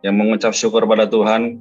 [0.00, 1.60] yang mengucap syukur pada Tuhan,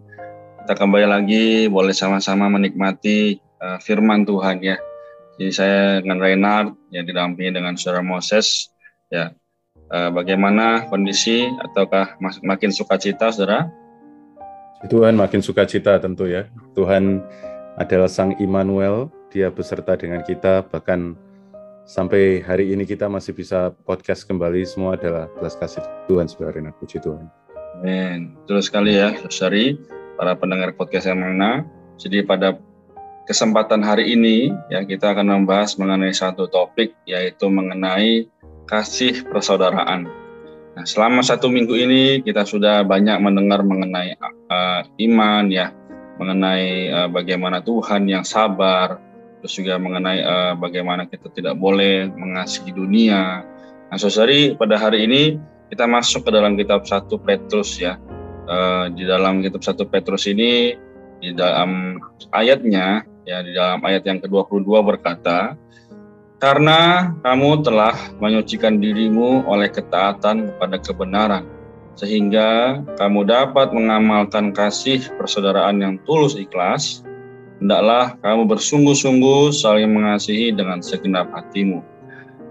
[0.64, 4.78] kita kembali lagi boleh sama-sama menikmati uh, firman Tuhan ya.
[5.40, 8.72] Jadi saya dengan Reinhard yang didampingi dengan saudara Moses
[9.12, 9.32] ya.
[9.90, 13.66] Uh, bagaimana kondisi ataukah makin sukacita saudara?
[14.86, 16.46] Tuhan makin sukacita tentu ya.
[16.78, 17.26] Tuhan
[17.80, 21.14] adalah Sang Immanuel, Dia beserta dengan kita bahkan
[21.86, 27.02] sampai hari ini kita masih bisa podcast kembali semua adalah belas kasih Tuhan saudara puji
[27.02, 27.39] Tuhan.
[27.80, 28.36] Amin.
[28.44, 29.80] Betul sekali ya, Saudari,
[30.20, 31.64] para pendengar podcast yang mana.
[31.96, 32.60] Jadi pada
[33.24, 38.28] kesempatan hari ini ya kita akan membahas mengenai satu topik yaitu mengenai
[38.68, 40.12] kasih persaudaraan.
[40.76, 44.20] Nah, selama satu minggu ini kita sudah banyak mendengar mengenai
[44.52, 45.72] uh, iman ya,
[46.20, 49.00] mengenai uh, bagaimana Tuhan yang sabar,
[49.40, 53.48] terus juga mengenai uh, bagaimana kita tidak boleh mengasihi dunia.
[53.88, 55.24] Nah, saudari pada hari ini
[55.70, 58.02] kita masuk ke dalam kitab 1 Petrus ya.
[58.50, 60.74] Uh, di dalam kitab 1 Petrus ini
[61.22, 62.02] di dalam
[62.34, 65.54] ayatnya ya di dalam ayat yang ke-22 berkata,
[66.42, 71.46] "Karena kamu telah menyucikan dirimu oleh ketaatan kepada kebenaran,
[71.94, 77.06] sehingga kamu dapat mengamalkan kasih persaudaraan yang tulus ikhlas,
[77.62, 81.86] hendaklah kamu bersungguh-sungguh saling mengasihi dengan segenap hatimu."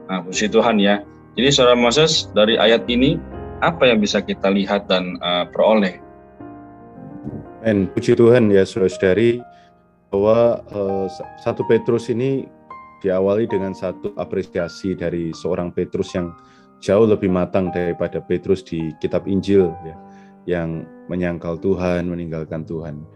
[0.07, 1.03] Nah, puji Tuhan ya.
[1.39, 3.15] Jadi saudara Moses dari ayat ini
[3.63, 6.03] apa yang bisa kita lihat dan uh, peroleh?
[7.63, 9.39] Men, puji Tuhan ya saudara-saudari
[10.11, 11.07] bahwa uh,
[11.39, 12.51] satu Petrus ini
[13.07, 16.35] diawali dengan satu apresiasi dari seorang Petrus yang
[16.83, 19.95] jauh lebih matang daripada Petrus di kitab Injil ya
[20.59, 23.07] yang menyangkal Tuhan, meninggalkan Tuhan.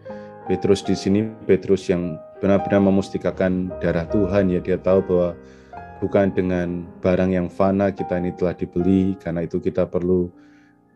[0.47, 5.35] Petrus di sini Petrus yang benar-benar memustikakan darah Tuhan ya dia tahu bahwa
[6.03, 10.27] bukan dengan barang yang fana kita ini telah dibeli, karena itu kita perlu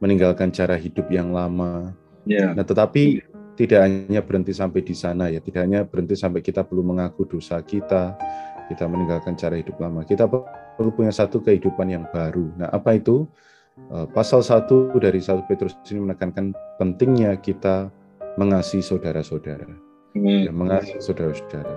[0.02, 1.94] meninggalkan cara hidup yang lama.
[2.26, 2.50] Yeah.
[2.58, 3.22] Nah, tetapi
[3.54, 7.62] tidak hanya berhenti sampai di sana ya, tidak hanya berhenti sampai kita perlu mengaku dosa
[7.62, 8.18] kita,
[8.66, 10.02] kita meninggalkan cara hidup lama.
[10.02, 10.26] Kita
[10.74, 12.50] perlu punya satu kehidupan yang baru.
[12.58, 13.30] Nah, apa itu?
[13.76, 17.92] Eh, pasal 1 dari 1 Petrus ini menekankan pentingnya kita
[18.40, 19.68] mengasihi saudara-saudara.
[20.16, 20.42] Hmm.
[20.48, 21.76] Ya, mengasihi saudara-saudara.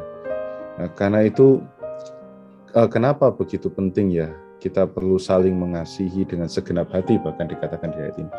[0.79, 1.59] Nah, karena itu
[2.75, 7.99] uh, kenapa begitu penting ya kita perlu saling mengasihi dengan segenap hati bahkan dikatakan di
[8.03, 8.31] ayat ini.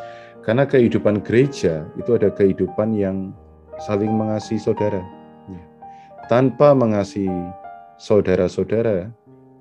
[0.45, 3.33] Karena kehidupan gereja itu ada kehidupan yang
[3.81, 5.01] saling mengasihi saudara.
[5.49, 5.63] Ya.
[6.29, 7.33] Tanpa mengasihi
[7.97, 9.09] saudara-saudara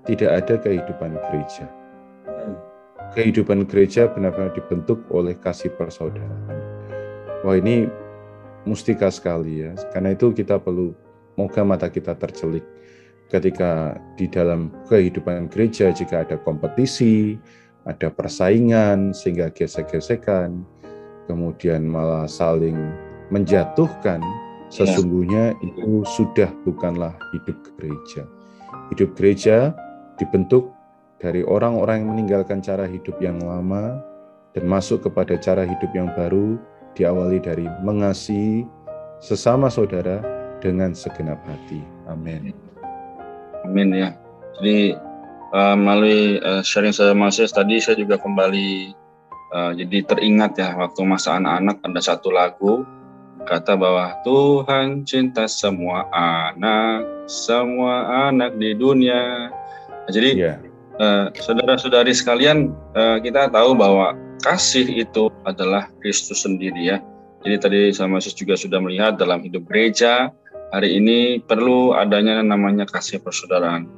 [0.03, 1.65] tidak ada kehidupan gereja.
[3.15, 6.59] Kehidupan gereja benar-benar dibentuk oleh kasih persaudaraan.
[7.41, 7.87] Wah ini
[8.67, 9.71] mustika sekali ya.
[9.95, 10.91] Karena itu kita perlu
[11.39, 12.67] moga mata kita tercelik
[13.29, 17.37] ketika di dalam kehidupan gereja jika ada kompetisi,
[17.85, 20.65] ada persaingan sehingga gesek-gesekan,
[21.29, 22.75] kemudian malah saling
[23.29, 24.83] menjatuhkan, ya.
[24.83, 28.25] sesungguhnya itu sudah bukanlah hidup gereja.
[28.89, 29.77] Hidup gereja
[30.17, 30.73] dibentuk
[31.21, 34.01] dari orang-orang yang meninggalkan cara hidup yang lama
[34.57, 36.57] dan masuk kepada cara hidup yang baru
[36.97, 38.65] diawali dari mengasihi
[39.21, 40.23] sesama saudara
[40.59, 41.85] dengan segenap hati.
[42.09, 42.68] Amin.
[43.67, 44.15] Amin ya.
[44.59, 44.95] Jadi
[45.55, 48.93] uh, melalui uh, sharing saya Moses tadi saya juga kembali
[49.55, 52.83] uh, jadi teringat ya waktu masa anak-anak ada satu lagu
[53.47, 59.49] kata bahwa Tuhan cinta semua anak, semua anak di dunia.
[59.89, 60.57] Nah, jadi yeah.
[60.99, 64.13] uh, saudara-saudari sekalian uh, kita tahu bahwa
[64.43, 66.97] kasih itu adalah Kristus sendiri ya.
[67.41, 70.27] Jadi tadi sama Moses juga sudah melihat dalam hidup gereja
[70.69, 73.89] hari ini perlu adanya namanya kasih persaudaraan.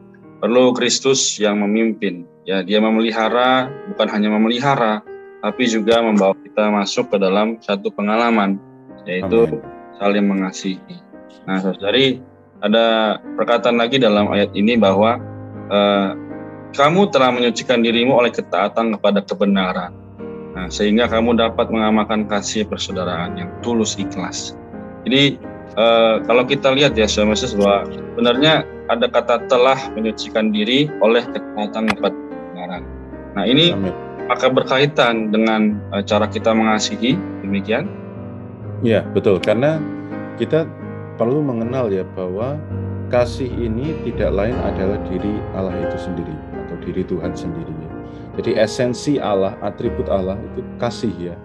[0.41, 2.25] Perlu Kristus yang memimpin.
[2.47, 5.05] Ya, dia memelihara, bukan hanya memelihara,
[5.45, 8.57] tapi juga membawa kita masuk ke dalam satu pengalaman,
[9.05, 9.61] yaitu Amen.
[10.01, 10.97] saling mengasihi.
[11.45, 12.17] Nah, saudari,
[12.65, 15.21] ada perkataan lagi dalam ayat ini bahwa
[15.69, 16.17] uh,
[16.73, 19.93] kamu telah menyucikan dirimu oleh ketaatan kepada kebenaran.
[20.57, 24.57] Nah, sehingga kamu dapat mengamalkan kasih persaudaraan yang tulus ikhlas.
[25.05, 25.37] Jadi
[25.75, 31.87] uh, kalau kita lihat ya Moses bahwa sebenarnya ada kata telah menyucikan diri oleh ketaatan
[31.95, 32.83] kebenaran.
[33.37, 33.93] Nah ini Amin.
[34.27, 37.87] maka berkaitan dengan uh, cara kita mengasihi demikian.
[38.81, 39.37] Ya, betul.
[39.37, 39.77] Karena
[40.41, 40.65] kita
[41.15, 42.57] perlu mengenal ya bahwa
[43.13, 46.33] kasih ini tidak lain adalah diri Allah itu sendiri
[46.65, 47.89] atau diri Tuhan sendiri ya.
[48.39, 51.35] Jadi esensi Allah, atribut Allah itu kasih ya.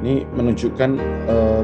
[0.00, 0.90] Ini menunjukkan
[1.26, 1.62] uh,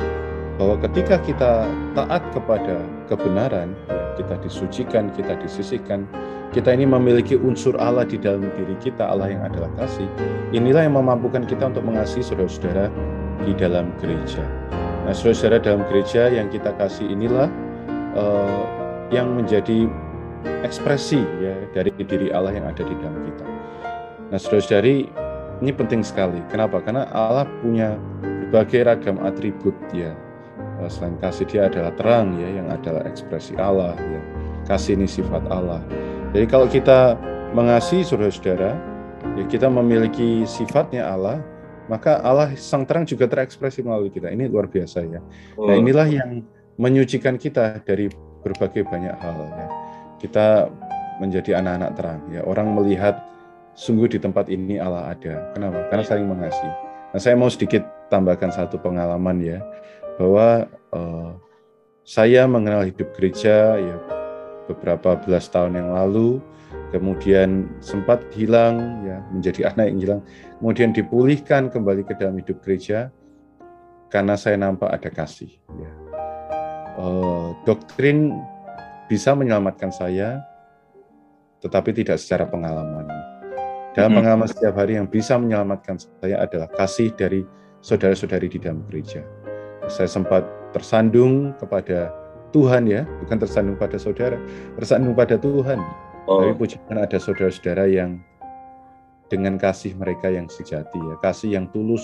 [0.60, 1.64] bahwa ketika kita
[1.96, 3.72] taat kepada kebenaran,
[4.20, 6.04] kita disucikan, kita disisihkan,
[6.52, 10.04] kita ini memiliki unsur Allah di dalam diri kita, Allah yang adalah kasih.
[10.52, 12.92] Inilah yang memampukan kita untuk mengasihi saudara-saudara
[13.40, 14.44] di dalam gereja.
[15.08, 17.48] Nah, saudara-saudara dalam gereja yang kita kasih inilah
[18.12, 18.62] uh,
[19.08, 19.88] yang menjadi
[20.60, 23.46] ekspresi ya dari diri Allah yang ada di dalam kita.
[24.28, 25.08] Nah, saudara-saudari,
[25.64, 26.44] ini penting sekali.
[26.52, 26.84] Kenapa?
[26.84, 30.12] Karena Allah punya berbagai ragam atribut ya
[30.88, 34.20] selain kasih dia adalah terang ya yang adalah ekspresi Allah ya
[34.70, 35.82] kasih ini sifat Allah.
[36.30, 37.18] Jadi kalau kita
[37.50, 38.78] mengasihi saudara-saudara
[39.34, 41.42] ya kita memiliki sifatnya Allah
[41.90, 44.30] maka Allah sang terang juga terekspresi melalui kita.
[44.30, 45.18] Ini luar biasa ya.
[45.58, 46.46] Nah inilah yang
[46.78, 48.06] menyucikan kita dari
[48.46, 49.66] berbagai banyak hal ya.
[50.22, 50.46] Kita
[51.18, 52.46] menjadi anak-anak terang ya.
[52.46, 53.18] Orang melihat
[53.74, 55.50] sungguh di tempat ini Allah ada.
[55.50, 55.90] Kenapa?
[55.90, 56.72] Karena saling mengasihi.
[57.10, 59.58] Nah saya mau sedikit tambahkan satu pengalaman ya
[60.20, 61.32] bahwa uh,
[62.04, 63.96] saya mengenal hidup gereja ya
[64.66, 66.38] beberapa belas tahun yang lalu,
[66.94, 70.20] kemudian sempat hilang ya menjadi anak yang hilang,
[70.58, 73.10] kemudian dipulihkan kembali ke dalam hidup gereja
[74.10, 75.50] karena saya nampak ada kasih.
[75.78, 75.92] Ya.
[76.98, 78.34] Uh, doktrin
[79.06, 80.42] bisa menyelamatkan saya,
[81.62, 83.06] tetapi tidak secara pengalaman.
[83.90, 87.42] Dalam pengalaman setiap hari yang bisa menyelamatkan saya adalah kasih dari
[87.81, 89.25] saudara-saudari di dalam gereja
[89.91, 92.15] saya sempat tersandung kepada
[92.55, 94.38] Tuhan ya, bukan tersandung pada saudara,
[94.79, 95.79] tersandung pada Tuhan.
[96.27, 96.43] Oh.
[96.43, 98.23] Tapi puji Tuhan ada saudara-saudara yang
[99.31, 102.03] dengan kasih mereka yang sejati ya, kasih yang tulus,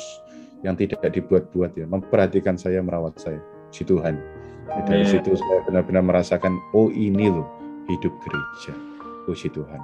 [0.62, 3.42] yang tidak dibuat-buat ya, memperhatikan saya, merawat saya,
[3.74, 4.18] si Tuhan.
[4.66, 7.46] Ya, dari situ saya benar-benar merasakan, oh ini loh
[7.90, 8.74] hidup gereja.
[9.26, 9.80] Puji Tuhan.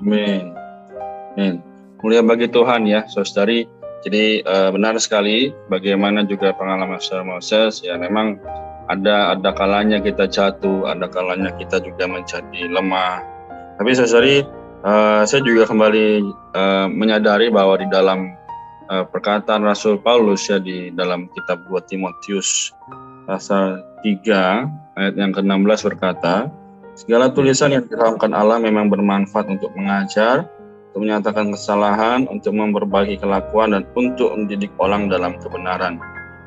[0.00, 0.52] Amin.
[1.36, 1.54] Amin.
[2.04, 3.64] Mulia bagi Tuhan ya, saudari
[4.04, 8.36] jadi uh, benar sekali bagaimana juga pengalaman Saudara Moses ya memang
[8.92, 13.24] ada ada kalanya kita jatuh, ada kalanya kita juga menjadi lemah.
[13.80, 14.44] Tapi saudari
[14.84, 16.20] uh, saya juga kembali
[16.52, 18.36] uh, menyadari bahwa di dalam
[18.92, 22.76] uh, perkataan Rasul Paulus ya di dalam kitab 2 Timotius
[23.24, 26.52] pasal 3 ayat yang ke-16 berkata,
[26.94, 30.46] segala tulisan yang dirahamkan Allah memang bermanfaat untuk mengajar,
[30.94, 35.98] untuk menyatakan kesalahan, untuk memperbaiki kelakuan, dan untuk mendidik orang dalam kebenaran.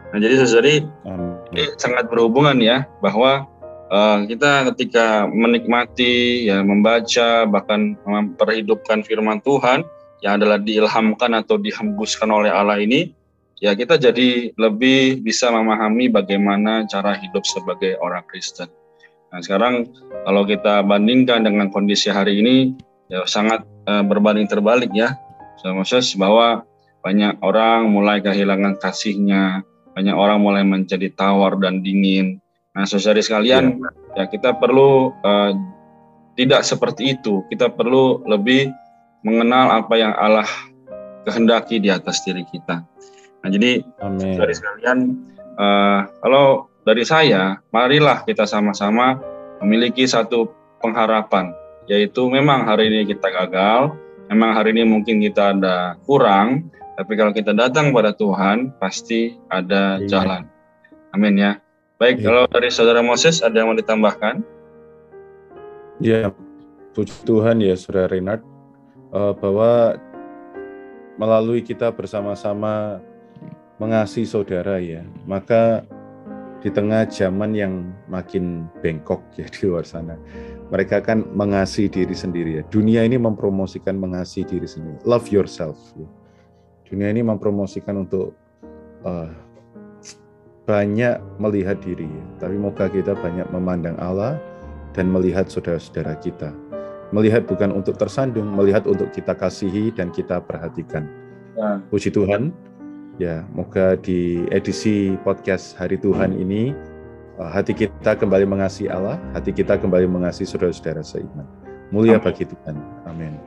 [0.07, 3.43] Nah, jadi sesuai ini sangat berhubungan ya bahwa
[3.91, 9.83] uh, kita ketika menikmati, ya membaca, bahkan memperhidupkan firman Tuhan
[10.23, 13.11] yang adalah diilhamkan atau dihembuskan oleh Allah ini,
[13.59, 18.71] ya kita jadi lebih bisa memahami bagaimana cara hidup sebagai orang Kristen.
[19.27, 19.91] Nah sekarang
[20.23, 22.79] kalau kita bandingkan dengan kondisi hari ini,
[23.11, 25.15] ya sangat uh, berbanding terbalik ya
[25.57, 26.67] sama Moses bahwa
[27.01, 29.63] banyak orang mulai kehilangan kasihnya,
[29.95, 32.43] banyak orang mulai menjadi tawar dan dingin.
[32.75, 33.81] Nah, saudari sekalian,
[34.13, 35.51] ya, ya kita perlu uh,
[36.37, 37.41] tidak seperti itu.
[37.49, 38.69] Kita perlu lebih
[39.25, 40.45] mengenal apa yang Allah
[41.25, 42.85] kehendaki di atas diri kita.
[43.41, 44.97] Nah, jadi saudari sekalian,
[45.57, 49.17] uh, kalau dari saya, marilah kita sama-sama
[49.63, 50.51] memiliki satu
[50.83, 51.49] pengharapan
[51.87, 53.95] yaitu memang hari ini kita gagal,
[54.27, 56.67] memang hari ini mungkin kita ada kurang,
[56.99, 60.07] tapi kalau kita datang pada Tuhan pasti ada Amin.
[60.11, 60.41] jalan.
[61.15, 61.51] Amin ya.
[61.97, 62.29] Baik, ya.
[62.29, 64.43] kalau dari saudara Moses ada yang mau ditambahkan?
[65.97, 66.29] Ya,
[66.93, 68.41] puji Tuhan ya saudara Renard
[69.09, 69.97] uh, bahwa
[71.17, 73.01] melalui kita bersama-sama
[73.81, 75.85] mengasihi saudara ya, maka
[76.61, 80.17] di tengah zaman yang makin bengkok ya di luar sana,
[80.67, 82.63] mereka kan mengasihi diri sendiri ya.
[82.67, 84.99] Dunia ini mempromosikan mengasihi diri sendiri.
[85.07, 85.79] Love yourself.
[85.95, 86.07] Ya.
[86.87, 88.35] Dunia ini mempromosikan untuk
[89.07, 89.31] uh,
[90.67, 92.23] banyak melihat diri ya.
[92.43, 94.35] Tapi moga kita banyak memandang Allah
[94.91, 96.51] dan melihat saudara-saudara kita.
[97.15, 101.07] Melihat bukan untuk tersandung, melihat untuk kita kasihi dan kita perhatikan.
[101.55, 101.79] Ya.
[101.87, 102.51] Puji Tuhan.
[103.17, 106.96] Ya, moga di edisi podcast Hari Tuhan ini Eh,
[107.37, 111.45] hati kita kembali mengasihi Allah, hati kita kembali mengasihi saudara-saudara seiman.
[111.93, 112.25] Mulia Amin.
[112.25, 112.75] bagi Tuhan.
[113.05, 113.37] Amin.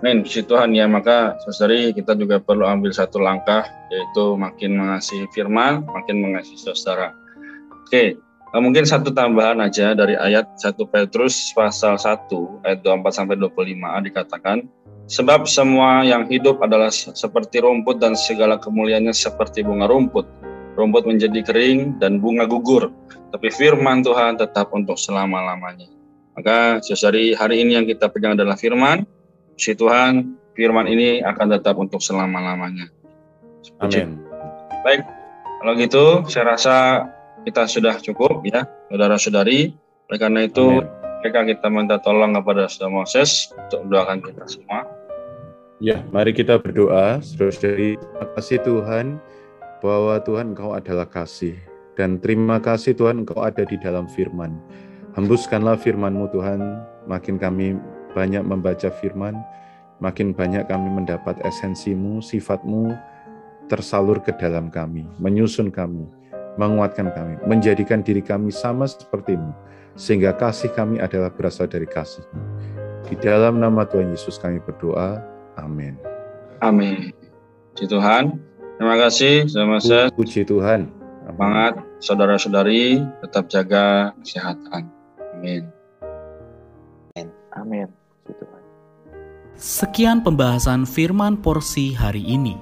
[0.00, 0.16] Amin.
[0.24, 5.84] Puji Tuhan ya, maka saudari kita juga perlu ambil satu langkah, yaitu makin mengasihi firman,
[5.88, 7.16] makin mengasihi saudara.
[7.84, 13.36] Oke, eh, mungkin satu tambahan aja dari ayat 1 Petrus pasal 1 ayat 24 sampai
[13.40, 14.68] 25 dikatakan,
[15.10, 20.24] sebab semua yang hidup adalah seperti rumput dan segala kemuliaannya seperti bunga rumput
[20.80, 22.88] rumput menjadi kering, dan bunga gugur.
[23.30, 25.86] Tapi firman Tuhan tetap untuk selama-lamanya.
[26.34, 29.04] Maka sesari hari ini yang kita pegang adalah firman.
[29.60, 32.88] Si Tuhan, firman ini akan tetap untuk selama-lamanya.
[33.84, 34.24] Amin.
[34.80, 35.04] Baik,
[35.60, 36.76] kalau gitu saya rasa
[37.44, 39.76] kita sudah cukup ya, saudara-saudari.
[40.08, 44.88] Oleh karena itu, Amin mereka kita minta tolong kepada Saudara Moses untuk mendoakan kita semua.
[45.76, 48.00] Ya, mari kita berdoa, saudara-saudari.
[48.00, 49.06] Terima kasih Tuhan
[49.80, 51.56] bahwa Tuhan Engkau adalah kasih.
[51.98, 54.56] Dan terima kasih Tuhan Engkau ada di dalam firman.
[55.18, 56.60] Hembuskanlah firman-Mu Tuhan,
[57.10, 57.76] makin kami
[58.14, 59.34] banyak membaca firman,
[59.98, 62.94] makin banyak kami mendapat esensimu, sifatmu
[63.66, 66.06] tersalur ke dalam kami, menyusun kami,
[66.58, 69.50] menguatkan kami, menjadikan diri kami sama sepertimu
[69.98, 72.24] sehingga kasih kami adalah berasal dari kasih.
[73.06, 75.18] Di dalam nama Tuhan Yesus kami berdoa.
[75.58, 75.98] Amin.
[76.62, 77.10] Amin.
[77.74, 78.49] Puji Tuhan.
[78.80, 80.08] Terima kasih, sama saya.
[80.08, 80.88] Puji Tuhan.
[81.28, 84.88] Semangat, saudara-saudari, tetap jaga kesehatan.
[85.36, 85.68] Amin.
[87.52, 87.92] Amin.
[89.60, 92.56] Sekian pembahasan firman porsi hari ini.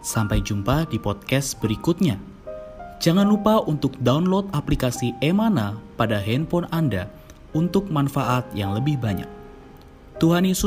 [0.00, 2.16] Sampai jumpa di podcast berikutnya.
[3.04, 7.12] Jangan lupa untuk download aplikasi Emana pada handphone Anda
[7.52, 9.28] untuk manfaat yang lebih banyak.
[10.16, 10.60] Tuhan Yesus